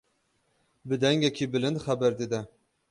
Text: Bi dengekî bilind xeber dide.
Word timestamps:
Bi 0.87 0.95
dengekî 1.01 1.45
bilind 1.53 1.77
xeber 1.85 2.13
dide. 2.19 2.41